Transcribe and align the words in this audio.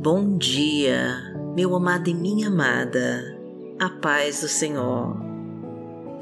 Bom 0.00 0.38
dia, 0.38 1.34
meu 1.56 1.74
amado 1.74 2.08
e 2.08 2.14
minha 2.14 2.46
amada, 2.46 3.36
a 3.80 3.90
paz 3.90 4.42
do 4.42 4.46
Senhor. 4.46 5.16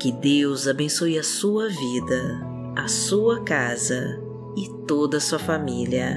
Que 0.00 0.10
Deus 0.10 0.66
abençoe 0.66 1.18
a 1.18 1.22
sua 1.22 1.68
vida, 1.68 2.40
a 2.74 2.88
sua 2.88 3.44
casa 3.44 4.18
e 4.56 4.66
toda 4.86 5.18
a 5.18 5.20
sua 5.20 5.38
família. 5.38 6.16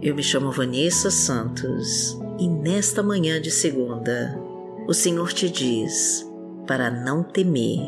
Eu 0.00 0.14
me 0.14 0.22
chamo 0.22 0.50
Vanessa 0.50 1.10
Santos 1.10 2.18
e 2.38 2.48
nesta 2.48 3.02
manhã 3.02 3.38
de 3.38 3.50
segunda, 3.50 4.40
o 4.88 4.94
Senhor 4.94 5.34
te 5.34 5.50
diz 5.50 6.26
para 6.66 6.90
não 6.90 7.22
temer, 7.22 7.80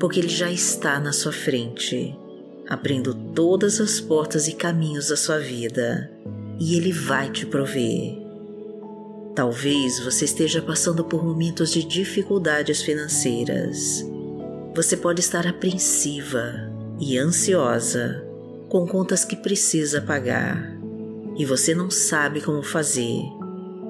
porque 0.00 0.18
Ele 0.18 0.28
já 0.28 0.50
está 0.50 0.98
na 0.98 1.12
sua 1.12 1.32
frente, 1.32 2.12
abrindo 2.68 3.14
todas 3.14 3.80
as 3.80 4.00
portas 4.00 4.48
e 4.48 4.52
caminhos 4.52 5.10
da 5.10 5.16
sua 5.16 5.38
vida 5.38 6.10
e 6.58 6.76
Ele 6.76 6.92
vai 6.92 7.30
te 7.30 7.46
prover. 7.46 8.18
Talvez 9.34 10.00
você 10.00 10.24
esteja 10.24 10.62
passando 10.62 11.04
por 11.04 11.24
momentos 11.24 11.70
de 11.70 11.82
dificuldades 11.82 12.80
financeiras. 12.82 14.04
Você 14.74 14.96
pode 14.96 15.20
estar 15.20 15.46
apreensiva 15.46 16.72
e 16.98 17.18
ansiosa 17.18 18.24
com 18.68 18.86
contas 18.86 19.24
que 19.24 19.36
precisa 19.36 20.00
pagar 20.00 20.76
e 21.36 21.44
você 21.44 21.74
não 21.74 21.90
sabe 21.90 22.40
como 22.40 22.62
fazer, 22.62 23.20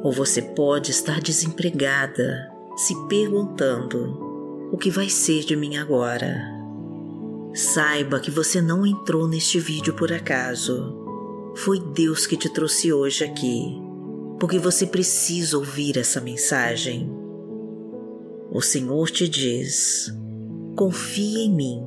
ou 0.02 0.12
você 0.12 0.42
pode 0.42 0.90
estar 0.90 1.20
desempregada, 1.20 2.50
se 2.76 2.94
perguntando: 3.06 4.68
o 4.72 4.76
que 4.76 4.90
vai 4.90 5.08
ser 5.08 5.44
de 5.44 5.54
mim 5.54 5.76
agora? 5.76 6.52
Saiba 7.54 8.20
que 8.20 8.30
você 8.30 8.60
não 8.60 8.84
entrou 8.84 9.28
neste 9.28 9.58
vídeo 9.58 9.94
por 9.94 10.12
acaso 10.12 10.95
foi 11.56 11.80
Deus 11.80 12.26
que 12.26 12.36
te 12.36 12.50
trouxe 12.52 12.92
hoje 12.92 13.24
aqui, 13.24 13.74
porque 14.38 14.58
você 14.58 14.86
precisa 14.86 15.56
ouvir 15.56 15.96
essa 15.96 16.20
mensagem. 16.20 17.10
O 18.52 18.60
Senhor 18.60 19.10
te 19.10 19.26
diz: 19.26 20.14
confia 20.76 21.38
em 21.40 21.54
mim, 21.54 21.82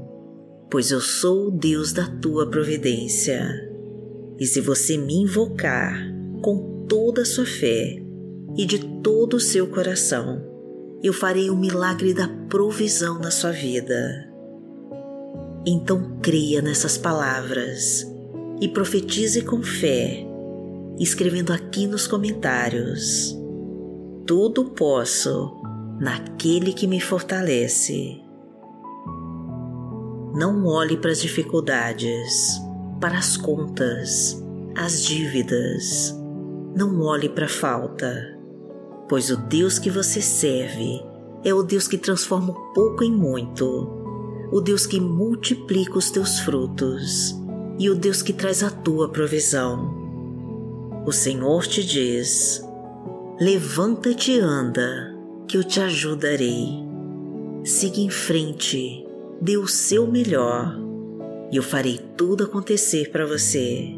pois 0.72 0.90
eu 0.90 1.00
sou 1.00 1.48
o 1.48 1.52
Deus 1.52 1.94
da 1.94 2.08
tua 2.08 2.50
providência. 2.50 3.48
E 4.40 4.48
se 4.48 4.60
você 4.60 4.98
me 4.98 5.22
invocar 5.22 5.94
com 6.42 6.86
toda 6.88 7.22
a 7.22 7.26
sua 7.26 7.46
fé 7.46 8.02
e 8.58 8.66
de 8.66 8.80
todo 9.04 9.36
o 9.36 9.40
seu 9.40 9.68
coração, 9.68 10.42
eu 11.04 11.14
farei 11.14 11.50
o 11.50 11.56
milagre 11.56 12.14
da 12.14 12.28
provisão 12.50 13.20
na 13.20 13.30
sua 13.30 13.52
vida. 13.52 14.28
Então 15.66 16.18
creia 16.22 16.62
nessas 16.62 16.98
palavras 16.98 18.19
e 18.62 18.68
profetize 18.68 19.42
com 19.44 19.62
fé, 19.64 20.26
escrevendo 21.00 21.54
aqui 21.54 21.88
nos 21.88 22.08
comentários: 22.08 23.38
Tudo 24.26 24.66
posso 24.66 25.62
naquele 26.00 26.74
que 26.74 26.88
me 26.88 27.00
fortalece. 27.00 28.22
Não 30.36 30.66
olhe 30.66 30.98
para 30.98 31.12
as 31.12 31.22
dificuldades, 31.22 32.62
para 33.00 33.18
as 33.18 33.36
contas, 33.36 34.42
as 34.76 35.04
dívidas. 35.04 36.16
Não 36.76 37.02
olhe 37.02 37.28
para 37.28 37.46
a 37.46 37.50
falta, 37.50 38.38
pois 39.08 39.30
o 39.32 39.38
Deus 39.38 39.80
que 39.80 39.90
você 39.90 40.22
serve 40.22 41.04
é 41.44 41.54
o 41.54 41.64
Deus 41.64 41.88
que 41.88 41.98
transforma 41.98 42.52
o 42.52 42.74
pouco 42.74 43.04
em 43.04 43.12
muito, 43.12 43.90
o 44.52 44.62
Deus 44.62 44.86
que 44.86 45.00
multiplica 45.00 45.98
os 45.98 46.12
teus 46.12 46.40
frutos 46.42 47.40
e 47.80 47.90
o 47.90 47.96
Deus 47.96 48.22
que 48.22 48.34
traz 48.34 48.62
a 48.62 48.70
tua 48.70 49.08
provisão. 49.08 49.98
O 51.08 51.14
Senhor 51.14 51.66
te 51.66 51.84
diz: 51.84 52.62
Levanta-te 53.40 54.34
e 54.34 54.40
anda, 54.40 55.16
que 55.48 55.56
eu 55.56 55.64
te 55.64 55.80
ajudarei. 55.80 56.68
Siga 57.64 58.02
em 58.02 58.10
frente, 58.10 59.08
dê 59.42 59.56
o 59.56 59.66
seu 59.66 60.06
melhor, 60.06 60.78
e 61.52 61.56
eu 61.56 61.64
farei 61.64 61.98
tudo 62.18 62.44
acontecer 62.44 63.12
para 63.12 63.26
você. 63.26 63.96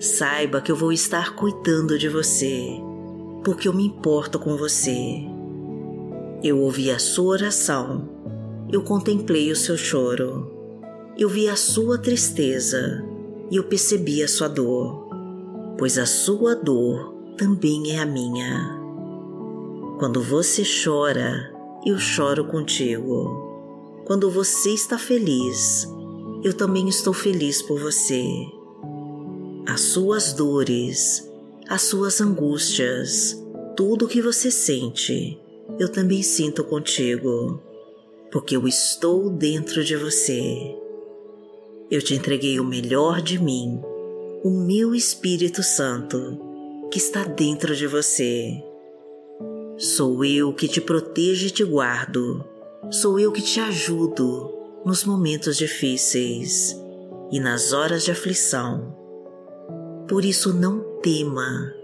Saiba 0.00 0.60
que 0.60 0.72
eu 0.72 0.76
vou 0.76 0.92
estar 0.92 1.36
cuidando 1.36 1.96
de 1.96 2.08
você, 2.08 2.72
porque 3.44 3.68
eu 3.68 3.72
me 3.72 3.86
importo 3.86 4.40
com 4.40 4.56
você. 4.56 5.24
Eu 6.42 6.58
ouvi 6.58 6.90
a 6.90 6.98
sua 6.98 7.34
oração, 7.34 8.08
eu 8.68 8.82
contemplei 8.82 9.52
o 9.52 9.56
seu 9.56 9.76
choro 9.76 10.51
eu 11.16 11.28
vi 11.28 11.48
a 11.48 11.56
sua 11.56 11.98
tristeza 11.98 13.04
e 13.50 13.56
eu 13.56 13.64
percebi 13.64 14.22
a 14.22 14.28
sua 14.28 14.48
dor, 14.48 15.08
pois 15.78 15.98
a 15.98 16.06
sua 16.06 16.54
dor 16.54 17.14
também 17.36 17.94
é 17.94 17.98
a 17.98 18.06
minha. 18.06 18.80
Quando 19.98 20.22
você 20.22 20.62
chora, 20.62 21.52
eu 21.84 21.98
choro 21.98 22.46
contigo. 22.46 24.02
Quando 24.06 24.30
você 24.30 24.70
está 24.70 24.98
feliz, 24.98 25.86
eu 26.42 26.54
também 26.54 26.88
estou 26.88 27.12
feliz 27.12 27.60
por 27.62 27.78
você. 27.78 28.24
As 29.66 29.80
suas 29.80 30.32
dores, 30.32 31.30
as 31.68 31.82
suas 31.82 32.20
angústias, 32.20 33.40
tudo 33.76 34.06
o 34.06 34.08
que 34.08 34.20
você 34.20 34.50
sente, 34.50 35.38
eu 35.78 35.88
também 35.88 36.22
sinto 36.22 36.64
contigo, 36.64 37.60
porque 38.30 38.56
eu 38.56 38.66
estou 38.66 39.30
dentro 39.30 39.84
de 39.84 39.96
você. 39.96 40.81
Eu 41.92 42.00
te 42.00 42.14
entreguei 42.14 42.58
o 42.58 42.64
melhor 42.64 43.20
de 43.20 43.38
mim, 43.38 43.78
o 44.42 44.48
meu 44.48 44.94
Espírito 44.94 45.62
Santo, 45.62 46.40
que 46.90 46.96
está 46.96 47.22
dentro 47.22 47.76
de 47.76 47.86
você. 47.86 48.64
Sou 49.76 50.24
eu 50.24 50.54
que 50.54 50.66
te 50.66 50.80
protejo 50.80 51.48
e 51.48 51.50
te 51.50 51.62
guardo. 51.62 52.42
Sou 52.90 53.20
eu 53.20 53.30
que 53.30 53.42
te 53.42 53.60
ajudo 53.60 54.50
nos 54.86 55.04
momentos 55.04 55.58
difíceis 55.58 56.74
e 57.30 57.38
nas 57.38 57.74
horas 57.74 58.04
de 58.04 58.10
aflição. 58.10 58.96
Por 60.08 60.24
isso 60.24 60.54
não 60.54 60.98
tema, 61.02 61.74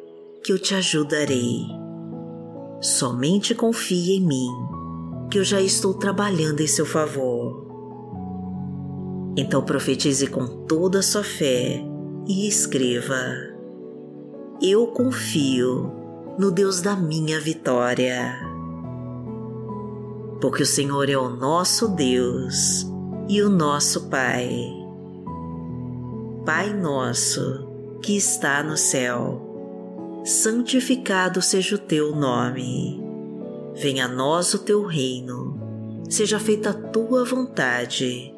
que 0.42 0.50
eu 0.50 0.58
te 0.58 0.74
ajudarei. 0.74 1.66
Somente 2.80 3.54
confie 3.54 4.16
em 4.16 4.26
mim, 4.26 4.48
que 5.30 5.38
eu 5.38 5.44
já 5.44 5.60
estou 5.60 5.92
trabalhando 5.92 6.62
em 6.62 6.66
seu 6.66 6.86
favor. 6.86 7.47
Então 9.36 9.62
profetize 9.62 10.26
com 10.26 10.46
toda 10.66 10.98
a 10.98 11.02
sua 11.02 11.22
fé 11.22 11.82
e 12.26 12.48
escreva: 12.48 13.16
Eu 14.60 14.88
confio 14.88 15.92
no 16.38 16.50
Deus 16.50 16.80
da 16.80 16.94
minha 16.94 17.40
vitória. 17.40 18.38
Porque 20.40 20.62
o 20.62 20.66
Senhor 20.66 21.08
é 21.08 21.16
o 21.16 21.28
nosso 21.28 21.88
Deus 21.88 22.86
e 23.28 23.42
o 23.42 23.48
nosso 23.48 24.08
Pai. 24.08 24.72
Pai 26.44 26.72
nosso 26.72 27.66
que 28.02 28.16
está 28.16 28.62
no 28.62 28.76
céu, 28.76 30.22
santificado 30.24 31.42
seja 31.42 31.74
o 31.74 31.78
teu 31.78 32.14
nome. 32.14 33.02
Venha 33.74 34.06
a 34.06 34.08
nós 34.08 34.54
o 34.54 34.60
teu 34.60 34.84
reino, 34.84 35.60
seja 36.08 36.38
feita 36.38 36.70
a 36.70 36.74
tua 36.74 37.24
vontade 37.24 38.37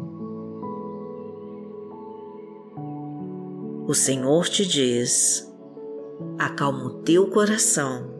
O 3.87 3.95
Senhor 3.95 4.47
te 4.47 4.63
diz: 4.63 5.51
acalma 6.37 6.85
o 6.85 7.01
teu 7.01 7.27
coração, 7.27 8.13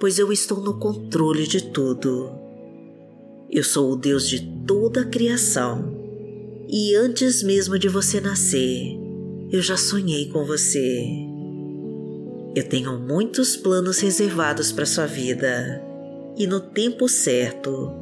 pois 0.00 0.18
eu 0.18 0.32
estou 0.32 0.60
no 0.60 0.78
controle 0.78 1.46
de 1.46 1.70
tudo. 1.70 2.30
Eu 3.50 3.62
sou 3.62 3.92
o 3.92 3.96
Deus 3.96 4.26
de 4.26 4.40
toda 4.66 5.02
a 5.02 5.04
criação 5.04 5.94
e 6.66 6.94
antes 6.94 7.42
mesmo 7.42 7.78
de 7.78 7.88
você 7.88 8.18
nascer, 8.18 8.98
eu 9.50 9.60
já 9.60 9.76
sonhei 9.76 10.30
com 10.30 10.44
você. 10.44 11.06
Eu 12.54 12.66
tenho 12.66 12.98
muitos 12.98 13.56
planos 13.56 14.00
reservados 14.00 14.72
para 14.72 14.86
sua 14.86 15.06
vida 15.06 15.82
e 16.36 16.46
no 16.46 16.60
tempo 16.60 17.08
certo, 17.08 17.92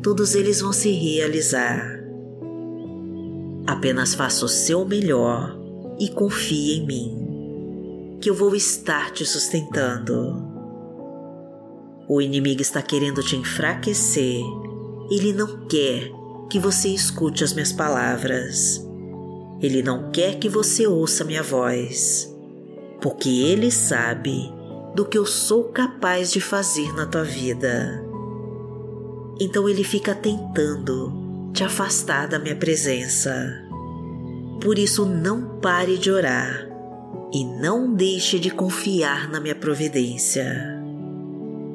todos 0.00 0.36
eles 0.36 0.60
vão 0.60 0.72
se 0.72 0.90
realizar. 0.90 2.00
Apenas 3.66 4.14
faça 4.14 4.44
o 4.44 4.48
seu 4.48 4.84
melhor 4.84 5.65
e 5.98 6.08
confie 6.08 6.78
em 6.78 6.86
mim. 6.86 7.22
que 8.20 8.30
eu 8.30 8.34
vou 8.34 8.54
estar 8.56 9.12
te 9.12 9.24
sustentando. 9.24 10.42
O 12.08 12.20
inimigo 12.20 12.62
está 12.62 12.80
querendo 12.80 13.22
te 13.22 13.36
enfraquecer, 13.36 14.42
ele 15.10 15.32
não 15.32 15.66
quer 15.66 16.10
que 16.48 16.58
você 16.58 16.88
escute 16.88 17.44
as 17.44 17.52
minhas 17.52 17.72
palavras. 17.72 18.84
Ele 19.60 19.82
não 19.82 20.10
quer 20.10 20.38
que 20.38 20.48
você 20.48 20.86
ouça 20.86 21.24
minha 21.24 21.42
voz, 21.42 22.32
porque 23.00 23.28
ele 23.28 23.70
sabe 23.70 24.52
do 24.94 25.04
que 25.04 25.18
eu 25.18 25.26
sou 25.26 25.64
capaz 25.64 26.32
de 26.32 26.40
fazer 26.40 26.92
na 26.94 27.06
tua 27.06 27.24
vida. 27.24 28.02
Então 29.40 29.68
ele 29.68 29.84
fica 29.84 30.14
tentando 30.14 31.50
te 31.52 31.62
afastar 31.62 32.28
da 32.28 32.38
minha 32.38 32.56
presença. 32.56 33.65
Por 34.60 34.78
isso, 34.78 35.04
não 35.04 35.58
pare 35.60 35.98
de 35.98 36.10
orar 36.10 36.68
e 37.32 37.44
não 37.44 37.92
deixe 37.94 38.38
de 38.38 38.50
confiar 38.50 39.28
na 39.30 39.40
minha 39.40 39.54
providência, 39.54 40.80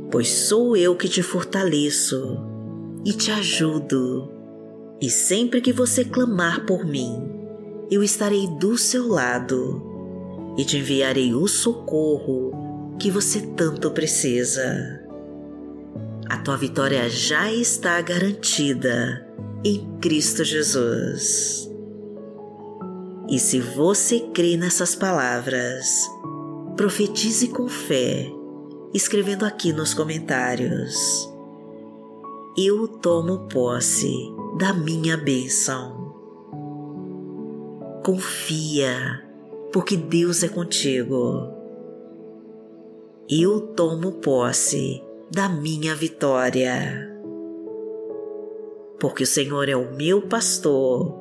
pois 0.09 0.29
sou 0.29 0.75
eu 0.75 0.95
que 0.95 1.07
te 1.07 1.21
fortaleço 1.21 2.37
e 3.05 3.13
te 3.13 3.31
ajudo, 3.31 4.31
e 4.99 5.09
sempre 5.09 5.61
que 5.61 5.73
você 5.73 6.05
clamar 6.05 6.65
por 6.65 6.85
mim, 6.85 7.31
eu 7.89 8.03
estarei 8.03 8.47
do 8.59 8.77
seu 8.77 9.07
lado 9.07 9.83
e 10.57 10.63
te 10.63 10.77
enviarei 10.77 11.33
o 11.33 11.47
socorro 11.47 12.95
que 12.99 13.09
você 13.09 13.41
tanto 13.55 13.91
precisa. 13.91 14.99
A 16.29 16.37
tua 16.37 16.55
vitória 16.55 17.09
já 17.09 17.51
está 17.51 17.99
garantida 18.01 19.27
em 19.65 19.97
Cristo 19.99 20.43
Jesus. 20.43 21.70
E 23.31 23.39
se 23.39 23.61
você 23.61 24.19
crê 24.19 24.57
nessas 24.57 24.93
palavras, 24.93 26.05
profetize 26.75 27.47
com 27.47 27.65
fé, 27.65 28.29
escrevendo 28.93 29.45
aqui 29.45 29.71
nos 29.71 29.93
comentários. 29.93 31.31
Eu 32.57 32.89
tomo 32.89 33.47
posse 33.47 34.13
da 34.59 34.73
minha 34.73 35.15
bênção. 35.15 36.13
Confia, 38.03 39.25
porque 39.71 39.95
Deus 39.95 40.43
é 40.43 40.49
contigo. 40.49 41.47
Eu 43.29 43.61
tomo 43.61 44.11
posse 44.11 45.01
da 45.31 45.47
minha 45.47 45.95
vitória. 45.95 47.09
Porque 48.99 49.23
o 49.23 49.27
Senhor 49.27 49.69
é 49.69 49.75
o 49.77 49.95
meu 49.95 50.21
pastor 50.23 51.20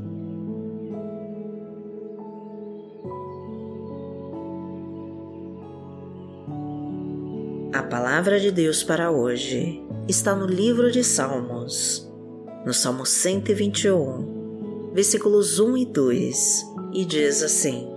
Palavra 8.01 8.39
de 8.39 8.49
Deus 8.49 8.81
para 8.81 9.11
hoje 9.11 9.79
está 10.07 10.35
no 10.35 10.47
livro 10.47 10.89
de 10.89 11.03
Salmos, 11.03 12.11
no 12.65 12.73
Salmo 12.73 13.05
121, 13.05 14.89
versículos 14.91 15.59
1 15.59 15.77
e 15.77 15.85
2, 15.85 16.65
e 16.93 17.05
diz 17.05 17.43
assim: 17.43 17.87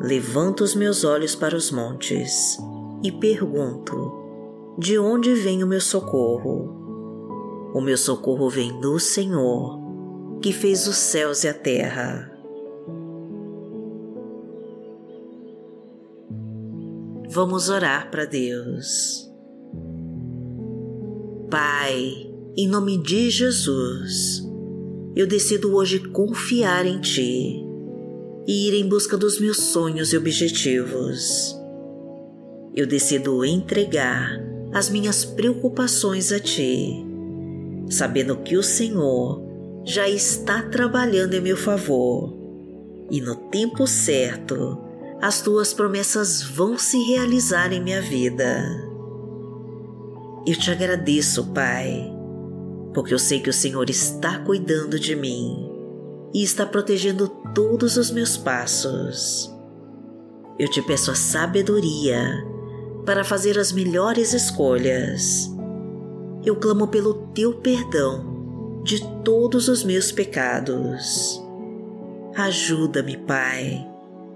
Levanto 0.00 0.64
os 0.64 0.74
meus 0.74 1.04
olhos 1.04 1.36
para 1.36 1.54
os 1.54 1.70
montes 1.70 2.58
e 3.00 3.12
pergunto: 3.12 4.74
De 4.76 4.98
onde 4.98 5.34
vem 5.34 5.62
o 5.62 5.68
meu 5.68 5.80
socorro? 5.80 7.70
O 7.74 7.80
meu 7.80 7.96
socorro 7.96 8.50
vem 8.50 8.80
do 8.80 8.98
Senhor, 8.98 9.78
que 10.42 10.52
fez 10.52 10.88
os 10.88 10.96
céus 10.96 11.44
e 11.44 11.48
a 11.48 11.54
terra. 11.54 12.37
Vamos 17.38 17.68
orar 17.68 18.10
para 18.10 18.24
Deus. 18.24 19.30
Pai, 21.48 22.28
em 22.56 22.66
nome 22.66 23.00
de 23.00 23.30
Jesus, 23.30 24.42
eu 25.14 25.24
decido 25.24 25.72
hoje 25.72 26.00
confiar 26.08 26.84
em 26.84 27.00
Ti 27.00 27.64
e 28.44 28.68
ir 28.68 28.74
em 28.74 28.88
busca 28.88 29.16
dos 29.16 29.38
meus 29.38 29.58
sonhos 29.58 30.12
e 30.12 30.16
objetivos 30.16 31.56
eu 32.74 32.88
decido 32.88 33.44
entregar 33.44 34.44
as 34.72 34.90
minhas 34.90 35.24
preocupações 35.24 36.32
a 36.32 36.40
Ti, 36.40 37.06
sabendo 37.88 38.38
que 38.38 38.56
o 38.56 38.64
Senhor 38.64 39.40
já 39.84 40.08
está 40.08 40.60
trabalhando 40.62 41.34
em 41.34 41.40
meu 41.40 41.56
favor 41.56 42.36
e 43.12 43.20
no 43.20 43.36
tempo 43.48 43.86
certo 43.86 44.87
as 45.20 45.40
Tuas 45.42 45.74
promessas 45.74 46.42
vão 46.42 46.78
se 46.78 46.96
realizar 47.02 47.72
em 47.72 47.82
minha 47.82 48.00
vida. 48.00 48.62
Eu 50.46 50.56
te 50.56 50.70
agradeço, 50.70 51.52
Pai, 51.52 52.08
porque 52.94 53.12
eu 53.12 53.18
sei 53.18 53.40
que 53.40 53.50
o 53.50 53.52
Senhor 53.52 53.90
está 53.90 54.38
cuidando 54.38 54.98
de 54.98 55.16
mim 55.16 55.68
e 56.32 56.42
está 56.42 56.64
protegendo 56.64 57.28
todos 57.52 57.96
os 57.96 58.12
meus 58.12 58.36
passos. 58.36 59.52
Eu 60.56 60.70
te 60.70 60.80
peço 60.82 61.10
a 61.10 61.14
sabedoria 61.14 62.44
para 63.04 63.24
fazer 63.24 63.58
as 63.58 63.72
melhores 63.72 64.32
escolhas. 64.32 65.50
Eu 66.44 66.56
clamo 66.56 66.86
pelo 66.86 67.28
teu 67.34 67.54
perdão 67.54 68.82
de 68.84 69.04
todos 69.24 69.66
os 69.68 69.82
meus 69.82 70.12
pecados. 70.12 71.42
Ajuda-me, 72.36 73.16
Pai, 73.16 73.86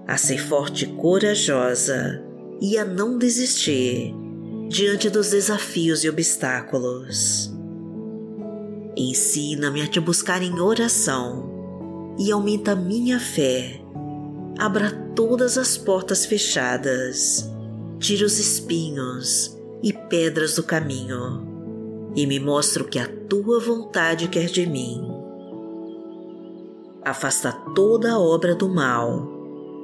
a 0.07 0.17
ser 0.17 0.37
forte 0.37 0.85
e 0.85 0.87
corajosa 0.87 2.23
e 2.61 2.77
a 2.77 2.85
não 2.85 3.17
desistir 3.17 4.13
diante 4.69 5.09
dos 5.09 5.29
desafios 5.31 6.03
e 6.03 6.09
obstáculos. 6.09 7.53
Ensina-me 8.95 9.81
a 9.81 9.87
te 9.87 9.99
buscar 9.99 10.41
em 10.41 10.59
oração 10.59 12.15
e 12.19 12.31
aumenta 12.31 12.75
minha 12.75 13.19
fé. 13.19 13.81
Abra 14.59 14.91
todas 15.15 15.57
as 15.57 15.77
portas 15.77 16.25
fechadas 16.25 17.51
tira 18.03 18.25
os 18.25 18.37
espinhos 18.37 19.57
e 19.81 19.93
pedras 19.93 20.57
do 20.57 20.63
caminho 20.63 22.11
e 22.13 22.27
me 22.27 22.37
mostra 22.37 22.83
o 22.83 22.85
que 22.85 22.99
a 22.99 23.07
tua 23.07 23.61
vontade 23.61 24.27
quer 24.27 24.47
de 24.47 24.65
mim. 24.65 25.01
Afasta 27.01 27.53
toda 27.73 28.11
a 28.11 28.19
obra 28.19 28.55
do 28.55 28.67
mal, 28.67 29.32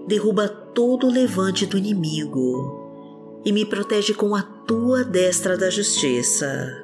derruba 0.10 0.50
todo 0.50 1.08
o 1.08 1.12
levante 1.12 1.66
do 1.66 1.78
inimigo 1.78 3.42
e 3.46 3.54
me 3.54 3.66
protege 3.66 4.13
com 4.13 4.36
a 4.36 4.42
tua 4.42 5.06
destra 5.06 5.58
da 5.58 5.70
justiça. 5.70 6.84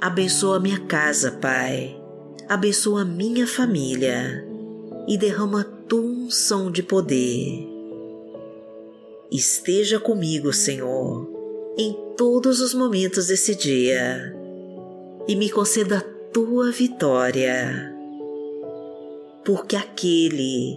Abençoa 0.00 0.60
minha 0.60 0.78
casa, 0.80 1.32
Pai, 1.32 1.98
abençoa 2.46 3.04
minha 3.04 3.46
família 3.46 4.46
e 5.08 5.16
derrama 5.16 5.64
tua 5.64 6.02
unção 6.02 6.70
de 6.70 6.82
poder 6.82 7.78
esteja 9.30 10.00
comigo, 10.00 10.52
Senhor, 10.52 11.28
em 11.76 11.96
todos 12.16 12.60
os 12.60 12.74
momentos 12.74 13.28
desse 13.28 13.54
dia 13.54 14.34
e 15.26 15.36
me 15.36 15.50
conceda 15.50 15.98
a 15.98 16.32
tua 16.32 16.70
vitória. 16.70 17.94
Porque 19.44 19.76
aquele 19.76 20.76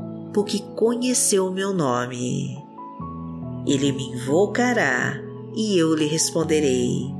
porque 0.33 0.59
conheceu 0.75 1.47
o 1.47 1.51
meu 1.51 1.73
nome. 1.73 2.57
Ele 3.65 3.91
me 3.91 4.09
invocará 4.09 5.21
e 5.55 5.77
eu 5.77 5.93
lhe 5.93 6.07
responderei. 6.07 7.13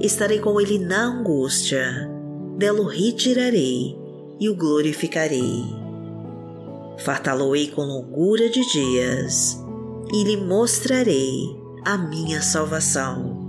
Estarei 0.00 0.40
com 0.40 0.60
ele 0.60 0.78
na 0.78 1.04
angústia, 1.04 2.10
dela 2.56 2.80
o 2.80 2.86
retirarei 2.86 3.96
e 4.40 4.48
o 4.48 4.56
glorificarei. 4.56 5.64
Fartá-lo-ei 6.98 7.68
com 7.68 7.82
longura 7.82 8.48
de 8.50 8.64
dias 8.70 9.62
e 10.12 10.24
lhe 10.24 10.36
mostrarei 10.36 11.56
a 11.84 11.96
minha 11.96 12.42
salvação. 12.42 13.40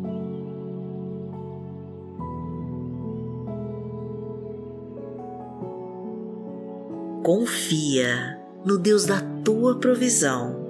Confia 7.23 8.32
no 8.65 8.77
Deus 8.77 9.05
da 9.05 9.21
tua 9.43 9.79
provisão 9.79 10.63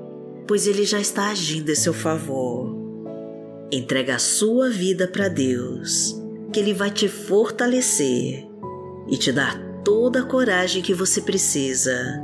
pois 0.48 0.68
Ele 0.68 0.86
já 0.86 1.00
está 1.00 1.30
agindo 1.30 1.72
em 1.72 1.76
seu 1.76 1.94
favor. 1.94 2.76
Entrega 3.72 4.16
a 4.16 4.20
sua 4.20 4.70
vida 4.70 5.08
para 5.08 5.28
Deus, 5.28 6.16
que 6.52 6.60
Ele 6.60 6.74
vai 6.74 6.92
te 6.92 7.08
fortalecer 7.08 8.46
e 9.10 9.18
te 9.18 9.32
dar 9.32 9.58
toda 9.84 10.22
a 10.22 10.26
coragem 10.26 10.82
que 10.82 10.94
você 10.94 11.22
precisa 11.22 12.22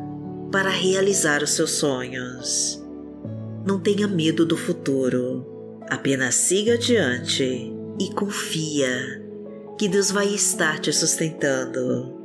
para 0.52 0.70
realizar 0.70 1.42
os 1.44 1.52
seus 1.52 1.72
sonhos. 1.72 2.84
Não 3.66 3.80
tenha 3.80 4.08
medo 4.08 4.46
do 4.46 4.58
futuro, 4.58 5.80
apenas 5.90 6.36
siga 6.36 6.74
adiante 6.74 7.74
e 8.00 8.14
confia 8.14 9.26
que 9.78 9.88
Deus 9.88 10.12
vai 10.12 10.28
estar 10.28 10.80
te 10.80 10.92
sustentando. 10.92 12.19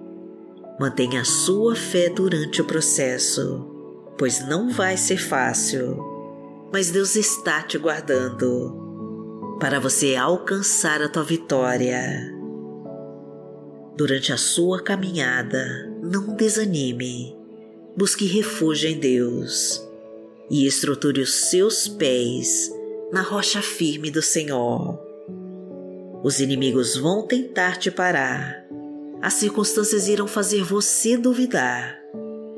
Mantenha 0.78 1.20
a 1.20 1.24
sua 1.24 1.76
fé 1.76 2.08
durante 2.08 2.60
o 2.60 2.64
processo 2.64 3.74
pois 4.18 4.46
não 4.46 4.70
vai 4.70 4.96
ser 4.96 5.18
fácil, 5.18 5.98
mas 6.72 6.90
Deus 6.90 7.16
está 7.16 7.62
te 7.62 7.78
guardando 7.78 8.82
para 9.60 9.80
você 9.80 10.14
alcançar 10.14 11.02
a 11.02 11.08
tua 11.08 11.24
vitória. 11.24 12.32
Durante 13.96 14.32
a 14.32 14.36
sua 14.36 14.82
caminhada, 14.82 15.92
não 16.02 16.34
desanime, 16.34 17.36
busque 17.96 18.26
refúgio 18.26 18.90
em 18.90 18.98
Deus 18.98 19.86
e 20.50 20.66
estruture 20.66 21.20
os 21.20 21.34
seus 21.50 21.88
pés 21.88 22.70
na 23.12 23.22
rocha 23.22 23.62
firme 23.62 24.10
do 24.10 24.22
Senhor. 24.22 25.00
Os 26.22 26.40
inimigos 26.40 26.96
vão 26.96 27.26
tentar 27.26 27.76
te 27.76 27.90
parar, 27.90 28.63
as 29.24 29.32
circunstâncias 29.32 30.06
irão 30.06 30.26
fazer 30.26 30.62
você 30.62 31.16
duvidar. 31.16 31.98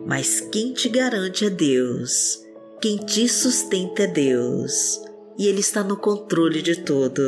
Mas 0.05 0.41
quem 0.41 0.73
te 0.73 0.89
garante 0.89 1.45
é 1.45 1.51
Deus, 1.51 2.41
quem 2.81 2.97
te 2.97 3.29
sustenta 3.29 4.03
é 4.03 4.07
Deus, 4.09 5.01
e 5.39 5.47
Ele 5.47 5.61
está 5.61 5.85
no 5.85 5.97
controle 5.97 6.61
de 6.61 6.75
tudo. 6.75 7.23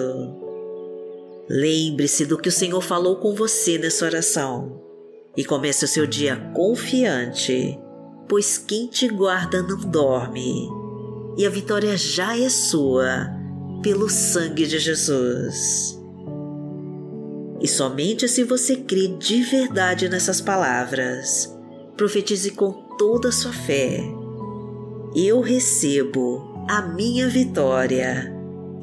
Lembre-se 1.48 2.26
do 2.26 2.36
que 2.36 2.48
o 2.48 2.52
Senhor 2.52 2.80
falou 2.80 3.14
com 3.18 3.32
você 3.32 3.78
nessa 3.78 4.06
oração. 4.06 4.82
E 5.36 5.44
comece 5.44 5.84
o 5.84 5.88
seu 5.88 6.04
dia 6.04 6.36
confiante, 6.52 7.78
pois 8.28 8.58
quem 8.58 8.88
te 8.88 9.06
guarda 9.06 9.62
não 9.62 9.78
dorme, 9.78 10.68
e 11.36 11.46
a 11.46 11.50
vitória 11.50 11.96
já 11.96 12.36
é 12.36 12.48
sua 12.48 13.28
pelo 13.84 14.10
sangue 14.10 14.66
de 14.66 14.80
Jesus. 14.80 15.97
E 17.60 17.66
somente 17.66 18.28
se 18.28 18.44
você 18.44 18.76
crê 18.76 19.08
de 19.08 19.42
verdade 19.42 20.08
nessas 20.08 20.40
palavras, 20.40 21.52
profetize 21.96 22.50
com 22.52 22.72
toda 22.96 23.28
a 23.28 23.32
sua 23.32 23.52
fé. 23.52 24.00
Eu 25.14 25.40
recebo 25.40 26.64
a 26.68 26.82
minha 26.82 27.28
vitória 27.28 28.32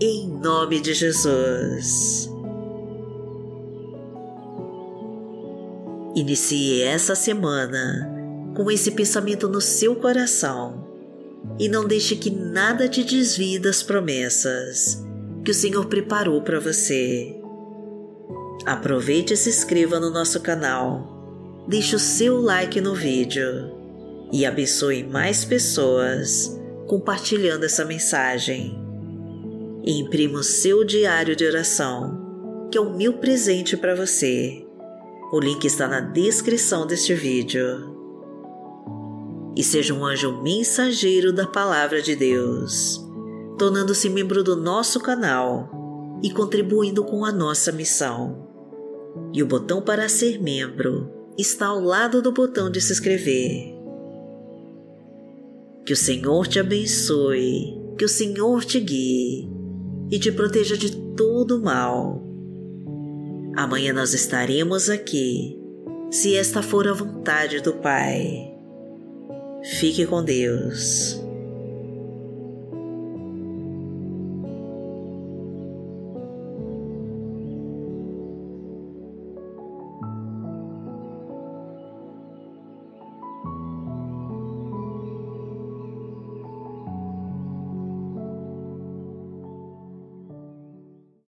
em 0.01 0.27
nome 0.27 0.81
de 0.81 0.93
Jesus. 0.93 2.29
Inicie 6.15 6.81
essa 6.81 7.15
semana 7.15 8.11
com 8.55 8.71
esse 8.71 8.91
pensamento 8.91 9.47
no 9.47 9.61
seu 9.61 9.95
coração 9.95 10.87
e 11.59 11.69
não 11.69 11.85
deixe 11.85 12.15
que 12.15 12.29
nada 12.29 12.87
te 12.87 13.03
desvie 13.03 13.59
das 13.59 13.83
promessas 13.83 15.03
que 15.43 15.51
o 15.51 15.53
Senhor 15.53 15.85
preparou 15.85 16.41
para 16.41 16.59
você. 16.59 17.44
Aproveite 18.63 19.33
e 19.33 19.37
se 19.37 19.49
inscreva 19.49 19.99
no 19.99 20.11
nosso 20.11 20.39
canal 20.39 21.15
deixe 21.67 21.95
o 21.95 21.99
seu 21.99 22.39
like 22.41 22.79
no 22.79 22.93
vídeo 22.93 23.71
e 24.31 24.45
abençoe 24.45 25.03
mais 25.03 25.43
pessoas 25.43 26.59
compartilhando 26.87 27.63
essa 27.63 27.83
mensagem. 27.83 28.79
E 29.83 29.99
imprima 29.99 30.39
o 30.39 30.43
seu 30.43 30.83
diário 30.83 31.35
de 31.35 31.45
oração, 31.45 32.67
que 32.71 32.77
é 32.77 32.81
o 32.81 32.95
meu 32.95 33.13
presente 33.13 33.77
para 33.77 33.95
você. 33.95 34.65
O 35.31 35.39
link 35.39 35.65
está 35.65 35.87
na 35.87 35.99
descrição 35.99 36.85
deste 36.85 37.13
vídeo. 37.13 37.93
E 39.55 39.63
seja 39.63 39.93
um 39.93 40.05
anjo 40.05 40.41
mensageiro 40.41 41.31
da 41.31 41.47
Palavra 41.47 42.01
de 42.01 42.15
Deus, 42.15 43.03
tornando-se 43.57 44.09
membro 44.09 44.43
do 44.43 44.55
nosso 44.55 44.99
canal 44.99 46.19
e 46.21 46.29
contribuindo 46.29 47.03
com 47.03 47.23
a 47.23 47.31
nossa 47.31 47.71
missão 47.71 48.44
e 49.33 49.43
o 49.43 49.47
botão 49.47 49.81
para 49.81 50.07
ser 50.07 50.41
membro 50.41 51.11
está 51.37 51.67
ao 51.67 51.79
lado 51.79 52.21
do 52.21 52.31
botão 52.31 52.69
de 52.69 52.79
se 52.79 52.93
inscrever. 52.93 53.75
Que 55.85 55.93
o 55.93 55.97
Senhor 55.97 56.47
te 56.47 56.59
abençoe, 56.59 57.77
que 57.97 58.05
o 58.05 58.09
Senhor 58.09 58.63
te 58.63 58.79
guie 58.79 59.49
e 60.09 60.17
te 60.17 60.31
proteja 60.31 60.77
de 60.77 60.95
todo 61.15 61.61
mal. 61.61 62.23
Amanhã 63.55 63.93
nós 63.93 64.13
estaremos 64.13 64.89
aqui, 64.89 65.59
se 66.11 66.35
esta 66.35 66.61
for 66.61 66.87
a 66.87 66.93
vontade 66.93 67.61
do 67.61 67.73
Pai. 67.73 68.51
Fique 69.63 70.05
com 70.05 70.23
Deus. 70.23 71.24